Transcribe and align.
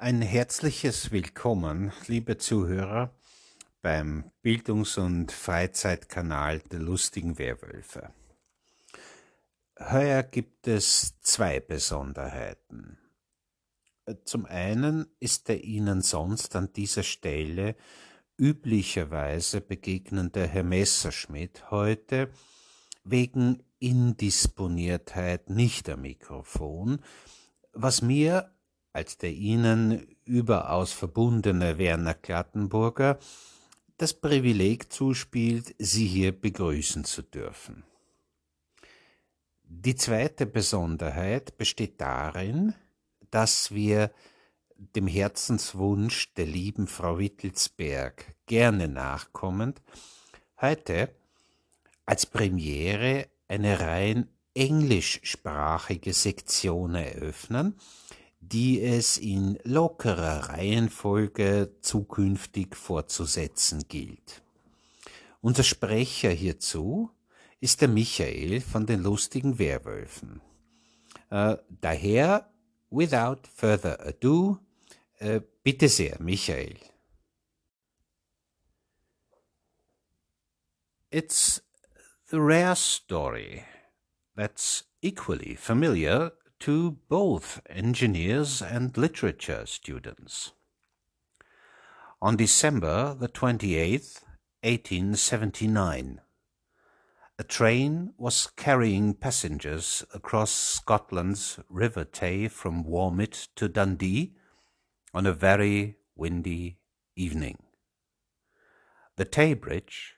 Ein 0.00 0.22
herzliches 0.22 1.10
Willkommen, 1.10 1.92
liebe 2.06 2.38
Zuhörer, 2.38 3.12
beim 3.82 4.30
Bildungs- 4.42 4.96
und 4.96 5.32
Freizeitkanal 5.32 6.60
der 6.60 6.78
lustigen 6.78 7.36
Werwölfe. 7.36 8.12
Heuer 9.80 10.22
gibt 10.22 10.68
es 10.68 11.20
zwei 11.22 11.58
Besonderheiten. 11.58 12.96
Zum 14.24 14.46
einen 14.46 15.08
ist 15.18 15.48
der 15.48 15.64
Ihnen 15.64 16.00
sonst 16.02 16.54
an 16.54 16.72
dieser 16.72 17.02
Stelle 17.02 17.74
üblicherweise 18.36 19.60
begegnende 19.60 20.46
Herr 20.46 20.62
Messerschmidt 20.62 21.72
heute 21.72 22.30
wegen 23.02 23.64
Indisponiertheit 23.80 25.50
nicht 25.50 25.88
am 25.88 26.02
Mikrofon, 26.02 27.02
was 27.72 28.00
mir 28.00 28.54
als 28.98 29.16
der 29.16 29.30
Ihnen 29.30 30.08
überaus 30.24 30.92
verbundene 30.92 31.78
Werner 31.78 32.14
Klattenburger 32.14 33.20
das 33.96 34.12
Privileg 34.12 34.92
zuspielt, 34.92 35.72
Sie 35.78 36.04
hier 36.04 36.32
begrüßen 36.32 37.04
zu 37.04 37.22
dürfen. 37.22 37.84
Die 39.62 39.94
zweite 39.94 40.46
Besonderheit 40.46 41.56
besteht 41.56 42.00
darin, 42.00 42.74
dass 43.30 43.72
wir 43.72 44.10
dem 44.76 45.06
Herzenswunsch 45.06 46.34
der 46.34 46.46
lieben 46.46 46.88
Frau 46.88 47.20
Wittelsberg 47.20 48.34
gerne 48.46 48.88
nachkommend 48.88 49.80
heute 50.60 51.14
als 52.04 52.26
Premiere 52.26 53.28
eine 53.46 53.78
rein 53.78 54.28
englischsprachige 54.54 56.12
Sektion 56.12 56.96
eröffnen, 56.96 57.76
die 58.40 58.80
es 58.82 59.16
in 59.16 59.58
lockerer 59.64 60.48
Reihenfolge 60.50 61.74
zukünftig 61.80 62.76
fortzusetzen 62.76 63.84
gilt. 63.88 64.42
Unser 65.40 65.64
Sprecher 65.64 66.30
hierzu 66.30 67.10
ist 67.60 67.80
der 67.80 67.88
Michael 67.88 68.60
von 68.60 68.86
den 68.86 69.02
lustigen 69.02 69.58
Werwölfen. 69.58 70.40
Äh, 71.30 71.56
daher, 71.80 72.50
without 72.90 73.40
further 73.54 74.00
ado, 74.06 74.58
äh, 75.18 75.40
bitte 75.62 75.88
sehr, 75.88 76.16
Michael. 76.20 76.76
It's 81.10 81.62
the 82.30 82.36
rare 82.38 82.76
story 82.76 83.64
that's 84.36 84.84
equally 85.00 85.56
familiar 85.56 86.32
to 86.60 86.98
both 87.08 87.60
engineers 87.68 88.60
and 88.60 88.96
literature 88.96 89.64
students. 89.66 90.52
On 92.20 92.36
December 92.36 93.14
the 93.14 93.28
28th, 93.28 94.22
1879, 94.62 96.20
a 97.38 97.44
train 97.44 98.12
was 98.18 98.48
carrying 98.56 99.14
passengers 99.14 100.04
across 100.12 100.50
Scotland's 100.50 101.60
River 101.68 102.02
Tay 102.02 102.48
from 102.48 102.82
Wormit 102.82 103.46
to 103.54 103.68
Dundee 103.68 104.34
on 105.14 105.26
a 105.26 105.32
very 105.32 105.98
windy 106.16 106.78
evening. 107.14 107.58
The 109.14 109.24
Tay 109.24 109.54
Bridge, 109.54 110.14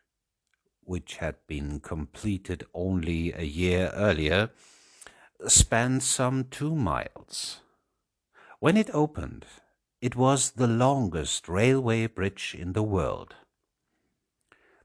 which 0.83 1.19
had 1.19 1.37
been 1.47 1.81
completed 1.81 2.65
only 2.73 3.33
a 3.33 3.45
year 3.45 3.93
earlier, 3.95 4.51
spanned 5.49 6.03
some 6.03 6.45
two 6.45 6.75
miles. 6.75 7.61
When 8.59 8.77
it 8.77 8.91
opened, 8.93 9.47
it 10.01 10.17
was 10.17 10.53
the 10.53 10.67
longest 10.67 11.49
railway 11.49 12.07
bridge 12.07 12.57
in 12.59 12.73
the 12.73 12.83
world. 12.83 13.35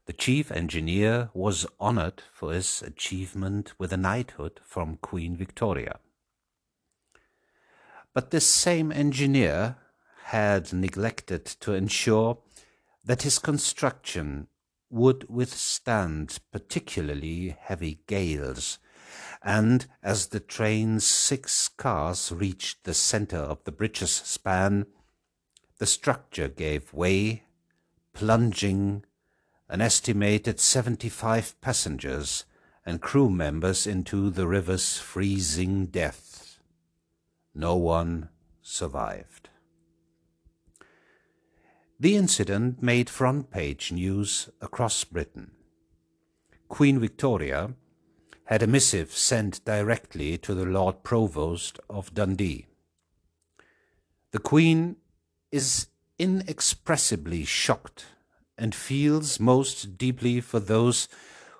The 0.06 0.12
chief 0.12 0.52
engineer 0.52 1.30
was 1.34 1.66
honored 1.80 2.22
for 2.32 2.52
his 2.52 2.80
achievement 2.82 3.72
with 3.78 3.92
a 3.92 3.96
knighthood 3.96 4.60
from 4.64 4.98
Queen 4.98 5.36
Victoria. 5.36 5.98
But 8.14 8.30
this 8.30 8.46
same 8.46 8.92
engineer 8.92 9.76
had 10.26 10.72
neglected 10.72 11.44
to 11.60 11.74
ensure 11.74 12.38
that 13.04 13.22
his 13.22 13.38
construction 13.38 14.48
would 14.90 15.28
withstand 15.28 16.38
particularly 16.52 17.56
heavy 17.58 18.00
gales 18.06 18.78
and 19.42 19.86
as 20.02 20.28
the 20.28 20.40
train's 20.40 21.06
six 21.06 21.68
cars 21.68 22.32
reached 22.32 22.84
the 22.84 22.94
center 22.94 23.38
of 23.38 23.62
the 23.64 23.72
bridge's 23.72 24.12
span, 24.12 24.86
the 25.78 25.86
structure 25.86 26.48
gave 26.48 26.92
way, 26.92 27.44
plunging 28.12 29.04
an 29.68 29.80
estimated 29.80 30.60
75 30.60 31.60
passengers 31.60 32.44
and 32.84 33.00
crew 33.00 33.28
members 33.28 33.86
into 33.86 34.30
the 34.30 34.46
river's 34.46 34.96
freezing 34.96 35.86
depths. 35.86 36.58
No 37.54 37.76
one 37.76 38.28
survived. 38.62 39.48
The 41.98 42.14
incident 42.14 42.82
made 42.82 43.08
front 43.08 43.50
page 43.50 43.90
news 43.90 44.50
across 44.60 45.02
Britain. 45.04 45.52
Queen 46.68 46.98
Victoria 47.00 47.74
had 48.46 48.62
a 48.62 48.66
missive 48.66 49.12
sent 49.12 49.64
directly 49.64 50.38
to 50.38 50.54
the 50.54 50.64
Lord 50.64 51.02
Provost 51.02 51.80
of 51.90 52.14
Dundee. 52.14 52.66
The 54.30 54.38
Queen 54.38 54.96
is 55.50 55.88
inexpressibly 56.18 57.44
shocked 57.44 58.06
and 58.56 58.74
feels 58.74 59.40
most 59.40 59.98
deeply 59.98 60.40
for 60.40 60.60
those 60.60 61.08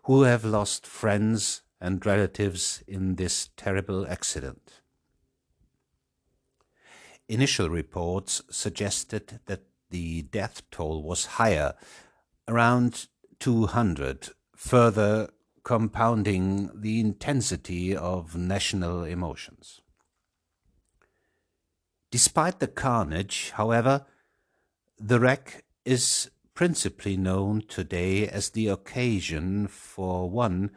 who 0.04 0.22
have 0.22 0.44
lost 0.44 0.86
friends 0.86 1.62
and 1.80 2.04
relatives 2.06 2.82
in 2.86 3.16
this 3.16 3.50
terrible 3.56 4.06
accident. 4.06 4.80
Initial 7.28 7.68
reports 7.68 8.42
suggested 8.48 9.40
that 9.46 9.64
the 9.90 10.22
death 10.22 10.62
toll 10.70 11.02
was 11.02 11.26
higher, 11.26 11.74
around 12.46 13.08
200, 13.40 14.28
further 14.54 15.28
compounding 15.66 16.70
the 16.80 17.00
intensity 17.00 17.94
of 17.96 18.36
national 18.36 19.02
emotions. 19.02 19.80
Despite 22.12 22.60
the 22.60 22.68
carnage, 22.68 23.50
however, 23.50 24.06
the 24.96 25.18
wreck 25.18 25.64
is 25.84 26.30
principally 26.54 27.16
known 27.16 27.62
today 27.66 28.28
as 28.28 28.50
the 28.50 28.68
occasion 28.68 29.66
for 29.66 30.30
one 30.30 30.70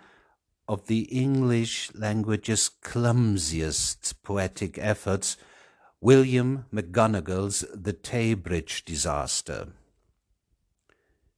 of 0.67 0.87
the 0.87 1.01
English 1.01 1.91
language's 1.93 2.67
clumsiest 2.67 4.23
poetic 4.23 4.79
efforts, 4.79 5.37
William 6.01 6.65
McGonagall's 6.73 7.63
The 7.75 7.93
Tay 7.93 8.33
Bridge 8.33 8.83
disaster. 8.85 9.67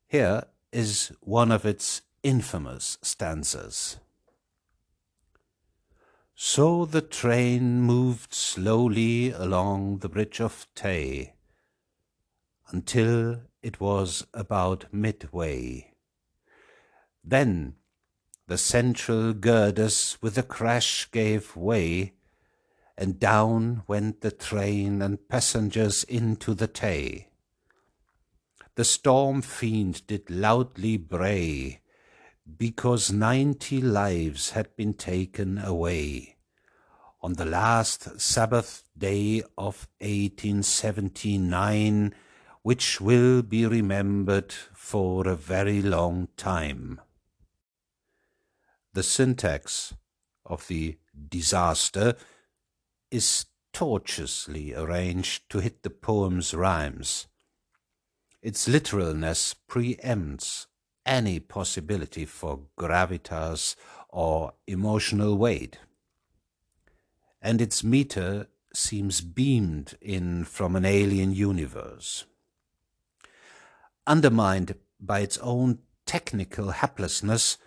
Here 0.07 0.45
is 0.71 1.11
one 1.19 1.51
of 1.51 1.65
its 1.65 2.01
infamous 2.23 2.97
stanzas. 3.01 3.97
So 6.35 6.85
the 6.85 7.01
train 7.01 7.81
moved 7.81 8.33
slowly 8.33 9.31
along 9.31 9.99
the 9.99 10.09
bridge 10.09 10.39
of 10.39 10.67
Tay 10.75 11.33
until 12.69 13.41
it 13.61 13.79
was 13.79 14.25
about 14.33 14.91
midway. 14.91 15.93
Then 17.23 17.75
the 18.47 18.57
central 18.57 19.33
girders 19.33 20.17
with 20.21 20.37
a 20.37 20.43
crash 20.43 21.09
gave 21.11 21.55
way, 21.55 22.13
and 22.97 23.19
down 23.19 23.83
went 23.87 24.21
the 24.21 24.31
train 24.31 25.01
and 25.01 25.27
passengers 25.29 26.03
into 26.05 26.53
the 26.53 26.67
Tay. 26.67 27.29
The 28.75 28.83
storm 28.83 29.41
fiend 29.41 30.07
did 30.07 30.29
loudly 30.29 30.97
bray, 30.97 31.80
because 32.57 33.11
ninety 33.11 33.81
lives 33.81 34.51
had 34.51 34.75
been 34.75 34.93
taken 34.93 35.57
away. 35.57 36.35
On 37.21 37.33
the 37.33 37.45
last 37.45 38.19
Sabbath 38.19 38.83
day 38.97 39.43
of 39.57 39.87
1879, 39.99 42.13
which 42.63 43.01
will 43.01 43.41
be 43.41 43.65
remembered 43.65 44.53
for 44.73 45.27
a 45.27 45.35
very 45.35 45.81
long 45.81 46.27
time. 46.37 47.01
The 48.93 49.03
syntax 49.03 49.93
of 50.45 50.67
the 50.67 50.97
disaster 51.29 52.15
is 53.09 53.45
tortuously 53.73 54.75
arranged 54.75 55.49
to 55.49 55.59
hit 55.59 55.83
the 55.83 55.89
poem's 55.89 56.53
rhymes. 56.53 57.27
Its 58.41 58.67
literalness 58.67 59.55
preempts 59.69 60.65
any 61.05 61.39
possibility 61.39 62.25
for 62.25 62.61
gravitas 62.77 63.75
or 64.09 64.53
emotional 64.67 65.37
weight. 65.37 65.79
And 67.41 67.61
its 67.61 67.83
meter 67.83 68.47
seems 68.73 69.21
beamed 69.21 69.97
in 70.01 70.45
from 70.45 70.75
an 70.75 70.85
alien 70.85 71.33
universe. 71.33 72.25
Undermined 74.07 74.75
by 74.99 75.19
its 75.19 75.37
own 75.39 75.79
technical 76.05 76.71
haplessness, 76.71 77.57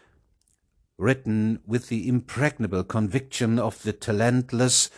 written 0.97 1.61
with 1.67 1.89
the 1.89 2.09
impregnable 2.09 2.85
conviction 2.85 3.59
of 3.59 3.83
the 3.83 3.93
talentless, 3.93 4.91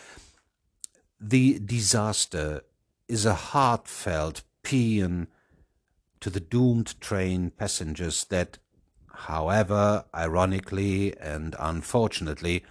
the 1.19 1.59
disaster 1.59 2.61
is 3.07 3.25
a 3.25 3.33
heartfelt 3.33 4.43
paean 4.63 5.27
to 6.21 6.29
the 6.29 6.39
doomed 6.39 6.99
train 6.99 7.51
passengers 7.51 8.25
that, 8.25 8.57
however 9.13 10.05
ironically 10.15 11.17
and 11.17 11.55
unfortunately, 11.59 12.63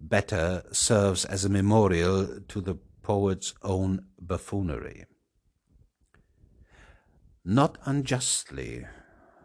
better 0.00 0.64
serves 0.72 1.24
as 1.24 1.44
a 1.44 1.48
memorial 1.48 2.40
to 2.48 2.60
the 2.60 2.76
poet's 3.02 3.54
own 3.62 4.04
buffoonery. 4.20 5.04
Not 7.44 7.78
unjustly, 7.84 8.86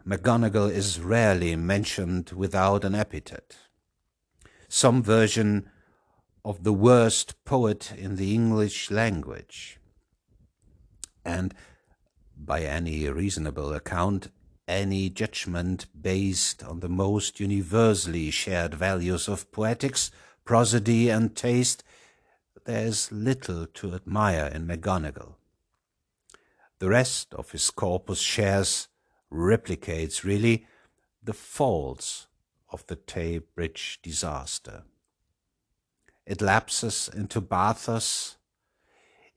McGonagall 0.06 0.70
is 0.70 1.00
rarely 1.00 1.56
mentioned 1.56 2.30
without 2.30 2.84
an 2.84 2.94
epithet. 2.94 3.56
Some 4.68 5.02
version 5.02 5.68
of 6.44 6.64
the 6.64 6.72
worst 6.72 7.44
poet 7.44 7.92
in 7.96 8.16
the 8.16 8.34
English 8.34 8.90
language. 8.90 9.78
And 11.24 11.54
by 12.38 12.62
any 12.62 13.08
reasonable 13.08 13.72
account, 13.72 14.28
any 14.66 15.10
judgment 15.10 15.86
based 16.00 16.62
on 16.62 16.80
the 16.80 16.88
most 16.88 17.40
universally 17.40 18.30
shared 18.30 18.74
values 18.74 19.28
of 19.28 19.50
poetics, 19.52 20.10
prosody, 20.44 21.08
and 21.08 21.34
taste, 21.34 21.82
there 22.64 22.86
is 22.86 23.10
little 23.10 23.66
to 23.66 23.94
admire 23.94 24.46
in 24.46 24.66
McGonagall. 24.66 25.34
The 26.78 26.88
rest 26.88 27.34
of 27.34 27.50
his 27.50 27.70
corpus 27.70 28.20
shares, 28.20 28.88
replicates 29.32 30.22
really, 30.22 30.66
the 31.22 31.32
faults 31.32 32.26
of 32.70 32.86
the 32.86 32.96
Tay 32.96 33.38
Bridge 33.38 34.00
disaster. 34.02 34.84
It 36.26 36.42
lapses 36.42 37.08
into 37.14 37.40
bathos, 37.40 38.37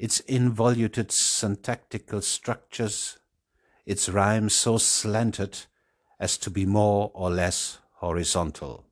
its 0.01 0.19
involuted 0.21 1.11
syntactical 1.11 2.19
structures, 2.21 3.19
its 3.85 4.09
rhymes 4.09 4.55
so 4.55 4.79
slanted 4.79 5.59
as 6.19 6.39
to 6.39 6.49
be 6.49 6.65
more 6.65 7.11
or 7.13 7.29
less 7.29 7.77
horizontal. 7.97 8.83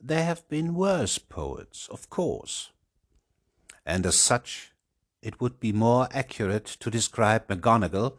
There 0.00 0.24
have 0.24 0.48
been 0.48 0.74
worse 0.74 1.18
poets, 1.18 1.86
of 1.88 2.10
course, 2.10 2.70
and 3.86 4.04
as 4.06 4.16
such 4.16 4.72
it 5.22 5.40
would 5.40 5.60
be 5.60 5.72
more 5.72 6.08
accurate 6.10 6.66
to 6.80 6.90
describe 6.90 7.46
McGonagall 7.46 8.14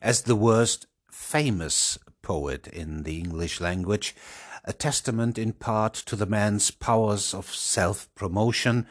as 0.00 0.22
the 0.22 0.36
worst 0.36 0.86
famous 1.10 1.98
poet 2.22 2.66
in 2.68 3.02
the 3.02 3.18
English 3.18 3.60
language 3.60 4.14
a 4.64 4.72
testament 4.72 5.36
in 5.36 5.52
part 5.52 5.92
to 5.92 6.16
the 6.16 6.24
man's 6.24 6.70
powers 6.70 7.34
of 7.34 7.54
self-promotion 7.54 8.86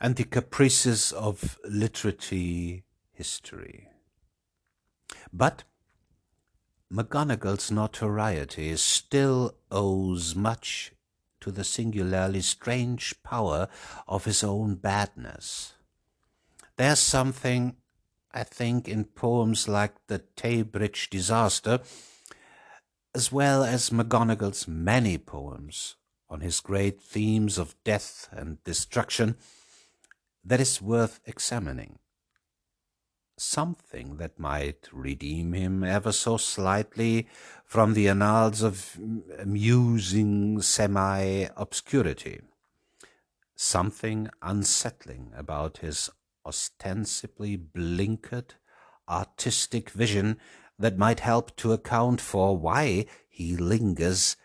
and 0.00 0.16
the 0.16 0.24
caprices 0.24 1.12
of 1.12 1.58
literary 1.64 2.84
history. 3.12 3.88
But 5.32 5.64
McGonagall's 6.92 7.70
notoriety 7.70 8.76
still 8.76 9.54
owes 9.70 10.34
much 10.34 10.92
to 11.40 11.50
the 11.50 11.64
singularly 11.64 12.40
strange 12.40 13.22
power 13.22 13.68
of 14.08 14.24
his 14.24 14.42
own 14.42 14.74
badness. 14.76 15.74
There's 16.76 16.98
something, 16.98 17.76
I 18.32 18.44
think, 18.44 18.88
in 18.88 19.04
poems 19.04 19.68
like 19.68 19.94
the 20.06 20.22
Tay 20.36 20.62
Bridge 20.62 21.10
disaster 21.10 21.80
as 23.14 23.32
well 23.32 23.64
as 23.64 23.90
McGonagall's 23.90 24.68
many 24.68 25.18
poems 25.18 25.96
on 26.28 26.40
his 26.40 26.60
great 26.60 27.00
themes 27.00 27.58
of 27.58 27.74
death 27.82 28.28
and 28.30 28.62
destruction, 28.62 29.36
that 30.44 30.60
is 30.60 30.80
worth 30.82 31.20
examining. 31.26 31.98
Something 33.36 34.16
that 34.18 34.38
might 34.38 34.88
redeem 34.92 35.54
him 35.54 35.82
ever 35.82 36.12
so 36.12 36.36
slightly 36.36 37.26
from 37.64 37.94
the 37.94 38.08
annals 38.08 38.62
of 38.62 38.98
amusing 39.38 40.60
semi-obscurity. 40.60 42.40
Something 43.56 44.28
unsettling 44.42 45.32
about 45.36 45.78
his 45.78 46.10
ostensibly 46.44 47.56
blinkered 47.56 48.54
artistic 49.08 49.90
vision 49.90 50.38
that 50.78 50.96
might 50.96 51.20
help 51.20 51.54
to 51.56 51.72
account 51.72 52.20
for 52.20 52.56
why 52.56 53.06
he 53.28 53.56
lingers 53.56 54.36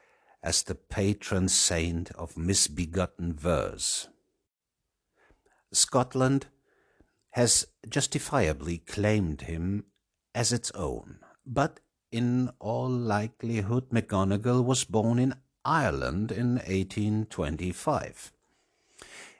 as 0.43 0.63
the 0.63 0.75
patron 0.75 1.49
saint 1.49 2.11
of 2.11 2.37
misbegotten 2.37 3.33
verse. 3.33 4.07
Scotland 5.75 6.47
has 7.31 7.67
justifiably 7.87 8.79
claimed 8.79 9.41
him 9.41 9.85
as 10.33 10.51
its 10.53 10.71
own, 10.71 11.19
but 11.45 11.79
in 12.11 12.49
all 12.59 12.89
likelihood 12.89 13.89
McGonagall 13.89 14.63
was 14.63 14.85
born 14.85 15.19
in 15.19 15.35
Ireland 15.65 16.31
in 16.31 16.55
1825. 16.55 18.31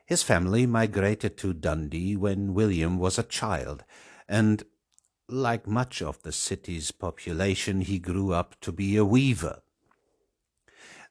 His 0.06 0.24
family 0.24 0.66
migrated 0.66 1.38
to 1.38 1.54
Dundee 1.54 2.16
when 2.16 2.54
William 2.54 3.00
was 3.00 3.18
a 3.18 3.24
child, 3.24 3.84
and 4.28 4.64
like 5.28 5.66
much 5.66 6.02
of 6.02 6.22
the 6.22 6.32
city's 6.32 6.92
population, 6.92 7.82
he 7.82 7.98
grew 7.98 8.34
up 8.34 8.60
to 8.62 8.72
be 8.72 8.98
a 8.98 9.06
weaver. 9.06 9.62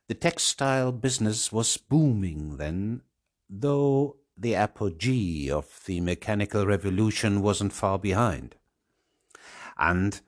The 0.06 0.14
textile 0.14 0.92
business 0.92 1.50
was 1.50 1.76
booming 1.76 2.58
then, 2.58 3.02
though 3.48 4.16
the 4.36 4.54
apogee 4.54 5.50
of 5.50 5.80
the 5.86 6.00
mechanical 6.00 6.66
revolution 6.66 7.40
wasn't 7.40 7.72
far 7.72 7.98
behind. 7.98 8.56
And 9.78 10.20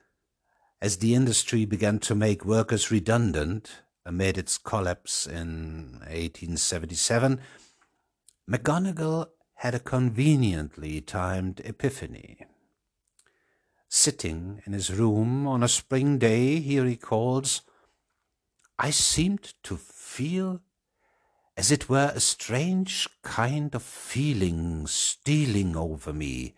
as 0.81 0.97
the 0.97 1.15
industry 1.15 1.65
began 1.65 1.99
to 1.99 2.15
make 2.15 2.45
workers 2.45 2.91
redundant 2.91 3.81
amid 4.05 4.37
its 4.37 4.57
collapse 4.57 5.27
in 5.27 5.99
1877, 6.07 7.41
McGonagall 8.49 9.27
had 9.55 9.75
a 9.75 9.79
conveniently 9.79 11.01
timed 11.01 11.61
epiphany. 11.65 12.45
Sitting 13.89 14.61
in 14.65 14.73
his 14.73 14.93
room 14.93 15.47
on 15.47 15.63
a 15.63 15.67
spring 15.67 16.17
day, 16.17 16.59
he 16.59 16.79
recalls, 16.79 17.61
I 18.77 18.91
seemed 18.91 19.53
to 19.63 19.75
feel 19.75 20.61
as 21.57 21.71
it 21.71 21.89
were 21.89 22.11
a 22.13 22.19
strange 22.19 23.09
kind 23.23 23.73
of 23.73 23.81
feeling 23.81 24.87
stealing 24.87 25.75
over 25.75 26.13
me. 26.13 26.53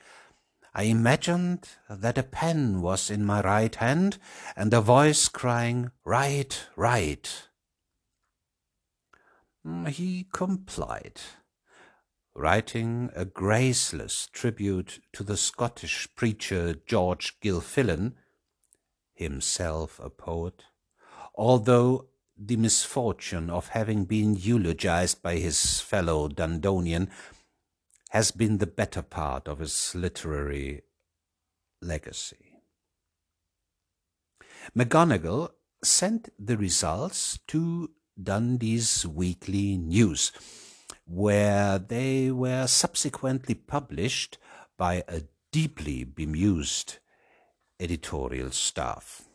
I 0.76 0.84
imagined 0.84 1.68
that 1.90 2.18
a 2.18 2.24
pen 2.24 2.82
was 2.82 3.10
in 3.10 3.26
my 3.26 3.42
right 3.42 3.74
hand 3.74 4.20
and 4.56 4.74
a 4.74 4.82
voice 4.82 5.30
crying, 5.30 5.92
Write, 6.04 6.68
write. 6.76 7.48
Mm, 9.66 9.88
he 9.88 10.28
complied 10.32 11.22
writing 12.36 13.10
a 13.16 13.26
graceless 13.26 14.30
tribute 14.32 15.02
to 15.12 15.24
the 15.24 15.36
Scottish 15.36 16.08
preacher 16.16 16.74
George 16.88 17.38
Gilfillan, 17.42 18.14
himself 19.14 20.00
a 20.00 20.10
poet, 20.10 20.64
although 21.36 22.08
the 22.42 22.56
misfortune 22.56 23.50
of 23.50 23.70
having 23.70 24.06
been 24.06 24.34
eulogized 24.34 25.22
by 25.22 25.36
his 25.36 25.82
fellow 25.82 26.30
Dundonian 26.30 27.10
has 28.12 28.32
been 28.32 28.58
the 28.58 28.68
better 28.68 29.02
part 29.02 29.48
of 29.48 29.60
his 29.60 29.94
literary 29.94 30.82
legacy. 31.82 32.62
McGonagall 34.76 35.50
sent 35.84 36.30
the 36.40 36.58
results 36.58 37.40
to 37.48 37.92
Dundee's 38.22 39.06
Weekly 39.06 39.78
News, 39.78 40.32
where 41.06 41.78
they 41.78 42.32
were 42.32 42.68
subsequently 42.68 43.56
published 43.56 44.38
by 44.78 45.04
a 45.08 45.24
deeply 45.52 46.04
bemused 46.04 47.00
editorial 47.80 48.52
staff. 48.52 49.29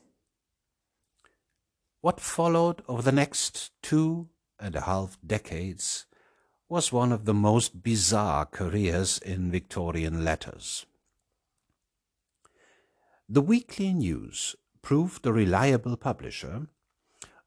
What 2.04 2.20
followed 2.20 2.82
over 2.86 3.00
the 3.00 3.12
next 3.12 3.70
two 3.80 4.28
and 4.60 4.76
a 4.76 4.82
half 4.82 5.16
decades 5.26 6.04
was 6.68 6.92
one 6.92 7.12
of 7.12 7.24
the 7.24 7.32
most 7.32 7.82
bizarre 7.82 8.44
careers 8.44 9.16
in 9.16 9.50
Victorian 9.50 10.22
letters. 10.22 10.84
The 13.26 13.40
Weekly 13.40 13.94
News 13.94 14.54
proved 14.82 15.24
a 15.24 15.32
reliable 15.32 15.96
publisher, 15.96 16.66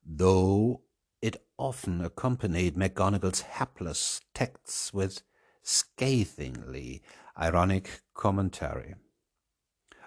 though 0.03 0.81
it 1.21 1.45
often 1.59 2.03
accompanied 2.03 2.75
McGonagall's 2.75 3.41
hapless 3.41 4.21
texts 4.33 4.91
with 4.91 5.21
scathingly 5.61 7.03
ironic 7.39 8.01
commentary. 8.15 8.95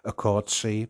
A 0.04 0.10
courtesy 0.10 0.88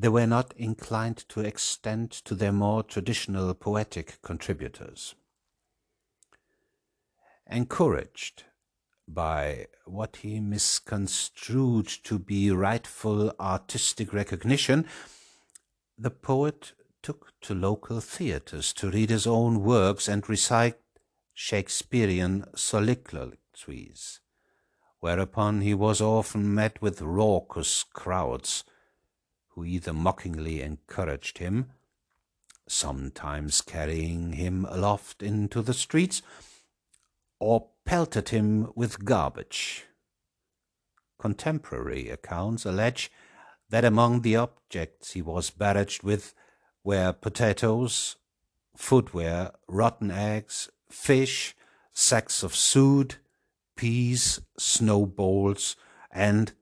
they 0.00 0.08
were 0.08 0.28
not 0.28 0.54
inclined 0.56 1.28
to 1.28 1.40
extend 1.40 2.12
to 2.12 2.36
their 2.36 2.52
more 2.52 2.84
traditional 2.84 3.52
poetic 3.52 4.22
contributors. 4.22 5.16
Encouraged 7.50 8.44
by 9.08 9.66
what 9.86 10.16
he 10.16 10.38
misconstrued 10.38 11.88
to 12.04 12.16
be 12.16 12.48
rightful 12.52 13.32
artistic 13.40 14.12
recognition, 14.12 14.86
the 15.98 16.10
poet 16.10 16.74
took 17.02 17.32
to 17.40 17.52
local 17.52 18.00
theatres 18.00 18.72
to 18.74 18.90
read 18.90 19.10
his 19.10 19.26
own 19.26 19.64
works 19.64 20.06
and 20.06 20.28
recite 20.28 20.78
Shakespearean 21.34 22.44
soliloquies, 22.54 24.20
whereupon 25.00 25.62
he 25.62 25.74
was 25.74 26.00
often 26.00 26.54
met 26.54 26.80
with 26.80 27.00
raucous 27.02 27.82
crowds 27.82 28.62
who 29.58 29.64
either 29.64 29.92
mockingly 29.92 30.62
encouraged 30.62 31.38
him, 31.38 31.70
sometimes 32.68 33.60
carrying 33.60 34.34
him 34.34 34.64
aloft 34.66 35.20
into 35.20 35.60
the 35.62 35.74
streets, 35.74 36.22
or 37.40 37.70
pelted 37.84 38.28
him 38.28 38.70
with 38.76 39.04
garbage. 39.04 39.84
Contemporary 41.18 42.08
accounts 42.08 42.64
allege 42.64 43.10
that 43.68 43.84
among 43.84 44.22
the 44.22 44.36
objects 44.36 45.12
he 45.12 45.22
was 45.22 45.50
barraged 45.50 46.04
with 46.04 46.34
were 46.84 47.12
potatoes, 47.12 48.14
footwear, 48.76 49.50
rotten 49.66 50.12
eggs, 50.12 50.70
fish, 50.88 51.56
sacks 51.92 52.44
of 52.44 52.54
soot, 52.54 53.18
peas, 53.76 54.40
snowballs, 54.56 55.74
and, 56.12 56.52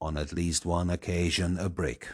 on 0.00 0.16
at 0.16 0.32
least 0.32 0.64
one 0.64 0.90
occasion, 0.90 1.58
a 1.58 1.68
brick. 1.68 2.08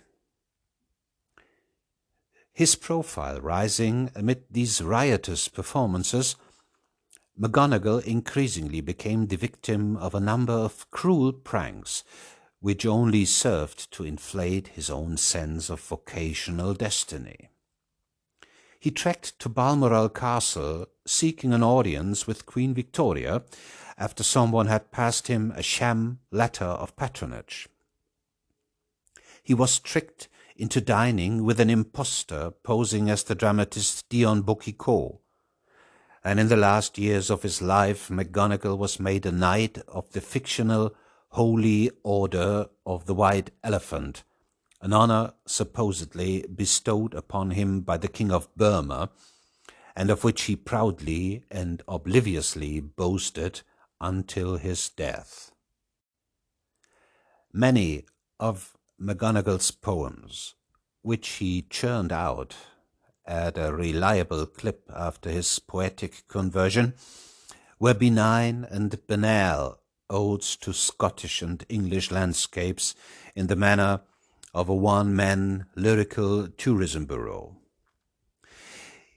His 2.52 2.76
profile 2.76 3.40
rising 3.40 4.10
amid 4.14 4.44
these 4.50 4.80
riotous 4.80 5.48
performances, 5.48 6.36
McGonagall 7.38 8.04
increasingly 8.04 8.80
became 8.80 9.26
the 9.26 9.36
victim 9.36 9.96
of 9.96 10.14
a 10.14 10.20
number 10.20 10.52
of 10.52 10.88
cruel 10.92 11.32
pranks 11.32 12.04
which 12.60 12.86
only 12.86 13.24
served 13.24 13.90
to 13.90 14.04
inflate 14.04 14.68
his 14.68 14.88
own 14.88 15.16
sense 15.16 15.68
of 15.68 15.80
vocational 15.80 16.72
destiny. 16.74 17.50
He 18.78 18.90
trekked 18.90 19.38
to 19.40 19.48
Balmoral 19.48 20.08
Castle 20.08 20.86
seeking 21.06 21.52
an 21.52 21.62
audience 21.62 22.26
with 22.26 22.46
Queen 22.46 22.72
Victoria 22.72 23.42
after 23.98 24.22
someone 24.22 24.68
had 24.68 24.92
passed 24.92 25.26
him 25.26 25.52
a 25.56 25.62
sham 25.62 26.20
letter 26.30 26.64
of 26.64 26.96
patronage. 26.96 27.68
He 29.44 29.52
was 29.52 29.78
tricked 29.78 30.28
into 30.56 30.80
dining 30.80 31.44
with 31.44 31.60
an 31.60 31.68
impostor 31.68 32.50
posing 32.62 33.10
as 33.10 33.24
the 33.24 33.34
dramatist 33.34 34.08
Dion 34.08 34.40
Boucicault, 34.40 35.20
and 36.24 36.40
in 36.40 36.48
the 36.48 36.56
last 36.56 36.96
years 36.96 37.28
of 37.28 37.42
his 37.42 37.60
life 37.60 38.08
McGonagall 38.08 38.78
was 38.78 38.98
made 38.98 39.26
a 39.26 39.32
knight 39.32 39.76
of 39.86 40.10
the 40.12 40.22
fictional 40.22 40.94
Holy 41.28 41.90
Order 42.02 42.68
of 42.86 43.04
the 43.04 43.14
White 43.14 43.50
Elephant, 43.62 44.24
an 44.80 44.94
honor 44.94 45.34
supposedly 45.46 46.46
bestowed 46.46 47.12
upon 47.12 47.50
him 47.50 47.82
by 47.82 47.98
the 47.98 48.08
King 48.08 48.32
of 48.32 48.48
Burma, 48.56 49.10
and 49.94 50.08
of 50.10 50.24
which 50.24 50.44
he 50.44 50.56
proudly 50.56 51.44
and 51.50 51.82
obliviously 51.86 52.80
boasted 52.80 53.60
until 54.00 54.56
his 54.56 54.88
death. 54.88 55.52
Many 57.52 58.06
of 58.40 58.73
McGonagall's 59.00 59.70
poems, 59.70 60.54
which 61.02 61.28
he 61.28 61.62
churned 61.62 62.12
out 62.12 62.54
at 63.26 63.58
a 63.58 63.74
reliable 63.74 64.46
clip 64.46 64.90
after 64.94 65.30
his 65.30 65.58
poetic 65.58 66.28
conversion, 66.28 66.94
were 67.78 67.94
benign 67.94 68.66
and 68.70 69.06
banal 69.06 69.80
odes 70.08 70.56
to 70.56 70.72
Scottish 70.72 71.42
and 71.42 71.64
English 71.68 72.10
landscapes 72.10 72.94
in 73.34 73.48
the 73.48 73.56
manner 73.56 74.00
of 74.52 74.68
a 74.68 74.74
one-man 74.74 75.66
lyrical 75.74 76.46
tourism 76.48 77.06
bureau. 77.06 77.56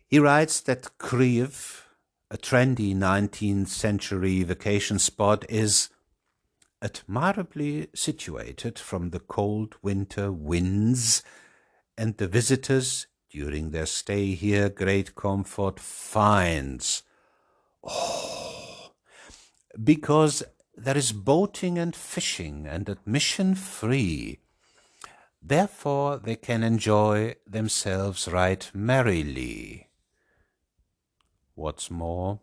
He 0.08 0.20
writes 0.20 0.60
that 0.62 0.98
Crieff, 0.98 1.84
a 2.32 2.38
trendy 2.38 2.96
19th 2.96 3.68
century 3.68 4.42
vacation 4.44 4.98
spot, 4.98 5.46
is 5.50 5.90
admirably 6.88 7.88
situated 7.94 8.80
from 8.80 9.10
the 9.10 9.20
cold 9.20 9.76
winter 9.82 10.32
winds, 10.32 11.24
and 11.98 12.16
the 12.18 12.28
visitors 12.28 13.08
during 13.30 13.72
their 13.72 13.86
stay 13.86 14.34
here 14.34 14.70
great 14.70 15.14
comfort 15.16 15.80
finds. 15.80 17.04
Oh, 17.84 18.92
because 19.84 20.44
there 20.76 20.98
is 20.98 21.12
boating 21.12 21.78
and 21.78 21.96
fishing 21.96 22.66
and 22.68 22.88
admission 22.88 23.56
free. 23.56 24.40
Therefore 25.42 26.18
they 26.18 26.36
can 26.36 26.64
enjoy 26.64 27.36
themselves 27.46 28.28
right 28.28 28.70
merrily. 28.74 29.90
What's 31.56 31.90
more, 31.90 32.42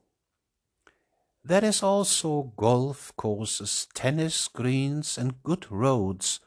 there 1.44 1.64
is 1.64 1.82
also 1.82 2.52
golf 2.56 3.12
courses, 3.16 3.86
tennis 3.94 4.48
greens, 4.48 5.18
and 5.18 5.42
good 5.42 5.70
roads, 5.70 6.40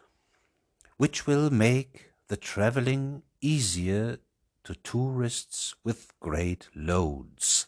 which 0.97 1.27
will 1.27 1.49
make 1.49 2.11
the 2.27 2.37
travelling 2.37 3.21
easier 3.39 4.17
to 4.63 4.75
tourists 4.75 5.75
with 5.83 6.13
great 6.19 6.67
loads. 6.75 7.67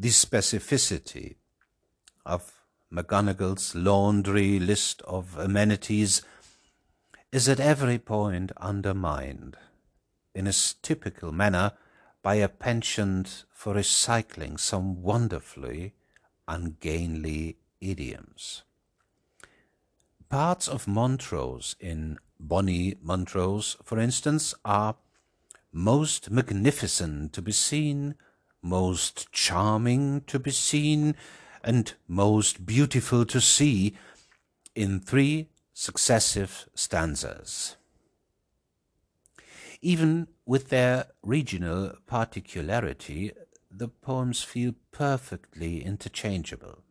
the 0.00 0.08
specificity 0.08 1.34
of 2.24 2.62
McGonagall's 2.90 3.74
laundry 3.74 4.58
list 4.58 5.02
of 5.02 5.36
amenities 5.36 6.22
is 7.30 7.50
at 7.50 7.60
every 7.60 7.98
point 7.98 8.50
undermined, 8.56 9.58
in 10.34 10.46
a 10.46 10.52
typical 10.82 11.32
manner, 11.32 11.72
by 12.22 12.34
a 12.34 12.48
penchant 12.48 13.44
for 13.50 13.74
recycling 13.74 14.58
some 14.58 15.02
wonderfully 15.02 15.94
ungainly 16.46 17.56
idioms. 17.80 18.62
Parts 20.28 20.68
of 20.68 20.86
Montrose 20.86 21.76
in 21.80 22.18
Bonnie 22.38 22.96
Montrose, 23.02 23.76
for 23.82 23.98
instance, 23.98 24.54
are 24.64 24.96
most 25.72 26.30
magnificent 26.30 27.32
to 27.32 27.42
be 27.42 27.52
seen 27.52 28.14
most 28.62 29.30
charming 29.32 30.22
to 30.22 30.38
be 30.38 30.50
seen, 30.50 31.14
and 31.62 31.94
most 32.08 32.64
beautiful 32.64 33.24
to 33.26 33.40
see, 33.40 33.94
in 34.74 35.00
three 35.00 35.48
successive 35.72 36.68
stanzas. 36.74 37.76
Even 39.82 40.28
with 40.44 40.68
their 40.68 41.06
regional 41.22 41.94
particularity, 42.06 43.32
the 43.70 43.88
poems 43.88 44.42
feel 44.42 44.74
perfectly 44.92 45.82
interchangeable. 45.82 46.82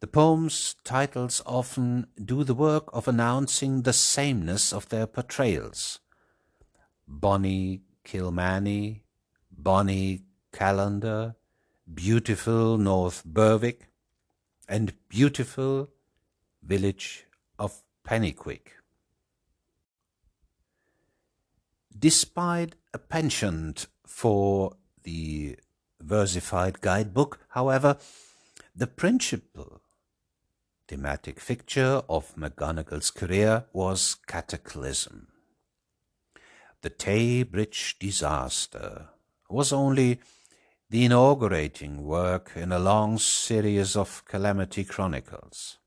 The 0.00 0.06
poems' 0.08 0.74
titles 0.84 1.40
often 1.46 2.08
do 2.22 2.44
the 2.44 2.54
work 2.54 2.90
of 2.92 3.06
announcing 3.06 3.82
the 3.82 3.92
sameness 3.92 4.72
of 4.72 4.88
their 4.88 5.06
portrayals. 5.06 6.00
Bonnie 7.06 7.82
Kilmany, 8.04 9.02
Bonnie 9.50 10.24
Callander, 10.52 11.36
beautiful 11.92 12.76
North 12.78 13.22
Berwick, 13.24 13.88
and 14.68 14.92
beautiful 15.08 15.90
village 16.62 17.26
of 17.58 17.82
Penicuik. 18.04 18.81
Despite 21.98 22.74
a 22.94 22.98
penchant 22.98 23.86
for 24.06 24.76
the 25.02 25.58
versified 26.00 26.80
guidebook, 26.80 27.40
however, 27.50 27.98
the 28.74 28.86
principal 28.86 29.82
thematic 30.88 31.40
fixture 31.40 32.02
of 32.08 32.34
McGonagall's 32.34 33.10
career 33.10 33.64
was 33.72 34.16
Cataclysm. 34.26 35.28
The 36.82 36.90
Tay 36.90 37.44
Bridge 37.44 37.96
disaster 37.98 39.08
was 39.48 39.72
only 39.72 40.20
the 40.90 41.04
inaugurating 41.04 42.02
work 42.02 42.52
in 42.56 42.72
a 42.72 42.78
long 42.78 43.18
series 43.18 43.96
of 43.96 44.24
calamity 44.26 44.84
chronicles. 44.84 45.78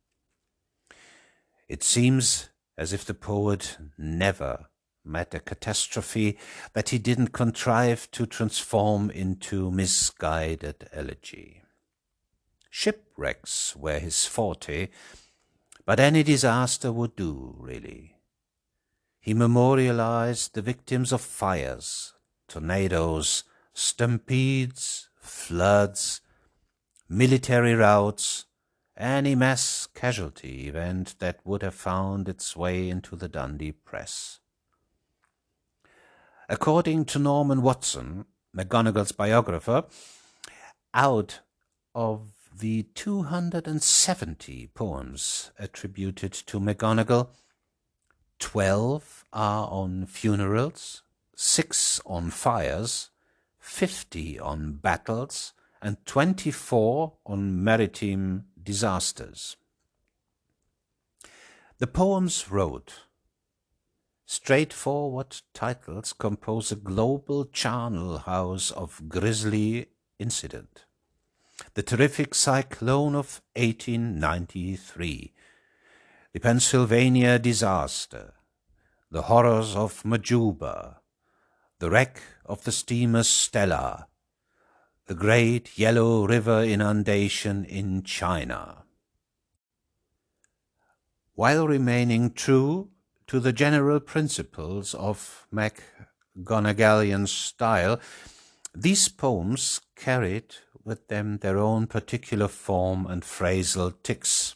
It 1.68 1.84
seems 1.84 2.50
as 2.78 2.94
if 2.94 3.06
the 3.06 3.14
poet 3.14 3.78
never 3.98 4.68
met 5.06 5.34
a 5.34 5.40
catastrophe 5.40 6.38
that 6.74 6.90
he 6.90 6.98
didn't 6.98 7.34
contrive 7.34 8.10
to 8.12 8.26
transform 8.26 9.10
into 9.10 9.72
misguided 9.72 10.90
elegy. 10.92 11.62
Shipwrecks 12.70 13.76
were 13.76 14.00
his 14.00 14.26
forte, 14.26 14.90
but 15.86 16.00
any 16.00 16.24
disaster 16.24 16.92
would 16.92 17.16
do, 17.16 17.56
really. 17.60 18.18
He 19.20 19.34
memorialized 19.34 20.54
the 20.54 20.62
victims 20.62 21.12
of 21.12 21.22
fires, 21.22 22.14
tornadoes, 22.48 23.44
stampedes, 23.74 25.10
floods, 25.20 26.22
military 27.10 27.76
routs, 27.76 28.46
any 28.98 29.36
mass 29.36 29.88
casualty 29.94 30.68
event 30.68 31.16
that 31.20 31.40
would 31.44 31.62
have 31.62 31.76
found 31.76 32.30
its 32.30 32.56
way 32.56 32.90
into 32.90 33.16
the 33.16 33.28
Dundee 33.28 33.72
press. 33.72 34.40
According 36.48 37.06
to 37.06 37.20
Norman 37.20 37.64
Watson, 37.64 38.26
McGonagall's 38.56 39.12
biographer, 39.12 39.86
out 40.94 41.40
of 41.96 42.30
the 42.56 42.84
270 42.94 44.68
poems 44.68 45.52
attributed 45.58 46.34
to 46.34 46.60
McGonagall, 46.60 47.30
12 48.38 49.26
are 49.34 49.68
on 49.70 50.06
funerals, 50.06 51.02
6 51.36 52.02
on 52.06 52.30
fires, 52.30 53.10
50 53.58 54.40
on 54.40 54.74
battles, 54.74 55.54
and 55.82 55.98
24 56.06 57.14
on 57.26 57.64
maritime 57.64 58.46
disasters. 58.62 59.58
The 61.80 61.88
poems 61.88 62.52
wrote 62.52 63.05
straightforward 64.26 65.42
titles 65.54 66.14
compose 66.14 66.72
a 66.72 66.76
global 66.76 67.46
charnel 67.46 68.18
house 68.20 68.72
of 68.72 69.08
grisly 69.08 69.88
incident. 70.20 70.86
The 71.76 71.84
terrific 71.84 72.34
cyclone 72.34 73.16
of 73.16 73.42
1893, 73.56 75.34
the 76.34 76.40
Pennsylvania 76.40 77.40
disaster, 77.40 78.34
the 79.12 79.24
horrors 79.24 79.76
of 79.76 80.04
Majuba, 80.04 80.98
the 81.80 81.90
wreck 81.90 82.22
of 82.46 82.64
the 82.64 82.72
steamer 82.72 83.24
Stella, 83.24 84.08
the 85.06 85.14
great 85.14 85.78
Yellow 85.78 86.26
River 86.26 86.64
inundation 86.64 87.64
in 87.64 88.04
China. 88.04 88.84
While 91.36 91.68
remaining 91.68 92.32
true 92.32 92.90
to 93.28 93.40
the 93.40 93.54
general 93.54 94.00
principles 94.00 94.94
of 94.94 95.48
McGonagallian 95.54 97.28
style, 97.28 98.00
these 98.74 99.08
poems 99.08 99.82
carried 99.96 100.56
with 100.84 101.08
them 101.08 101.38
their 101.38 101.58
own 101.58 101.88
particular 101.88 102.48
form 102.48 103.08
and 103.08 103.24
phrasal 103.24 103.94
tics. 104.04 104.56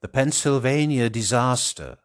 The 0.00 0.08
Pennsylvania 0.08 1.08
disaster, 1.08 1.98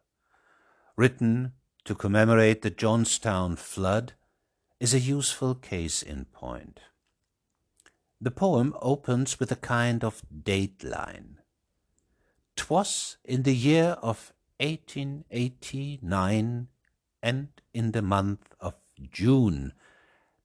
written 0.95 1.53
to 1.83 1.95
commemorate 1.95 2.61
the 2.61 2.69
Johnstown 2.69 3.55
flood, 3.55 4.13
is 4.79 4.93
a 4.93 4.99
useful 4.99 5.55
case 5.55 6.01
in 6.01 6.25
point. 6.25 6.79
The 8.21 8.31
poem 8.31 8.75
opens 8.81 9.39
with 9.39 9.51
a 9.51 9.55
kind 9.55 10.03
of 10.03 10.21
dateline. 10.31 11.37
Twas 12.55 13.17
in 13.23 13.43
the 13.43 13.55
year 13.55 13.97
of 14.01 14.33
1889 14.59 16.67
and 17.21 17.49
in 17.73 17.91
the 17.91 18.01
month 18.01 18.55
of 18.59 18.75
June, 19.11 19.73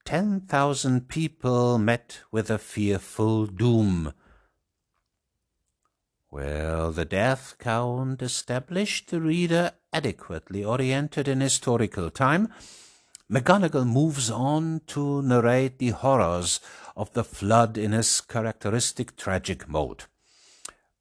ten 0.04 0.40
thousand 0.40 1.08
people 1.08 1.78
met 1.78 2.20
with 2.30 2.50
a 2.50 2.58
fearful 2.58 3.46
doom. 3.46 4.12
Well, 6.30 6.92
the 6.92 7.04
death 7.04 7.56
count 7.58 8.22
established 8.22 9.10
the 9.10 9.20
reader 9.20 9.72
adequately 9.92 10.64
oriented 10.64 11.28
in 11.28 11.40
historical 11.40 12.10
time, 12.10 12.52
McGonagall 13.30 13.86
moves 13.86 14.30
on 14.30 14.80
to 14.88 15.22
narrate 15.22 15.78
the 15.78 15.90
horrors 15.90 16.60
of 16.96 17.12
the 17.12 17.24
flood 17.24 17.78
in 17.78 17.92
his 17.92 18.20
characteristic 18.20 19.16
tragic 19.16 19.68
mode. 19.68 20.04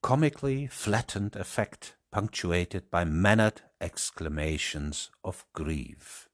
Comically 0.02 0.68
flattened 0.68 1.36
effect 1.36 1.96
punctuated 2.12 2.92
by 2.92 3.04
mannered 3.04 3.62
exclamations 3.80 5.10
of 5.24 5.46
grief. 5.54 6.30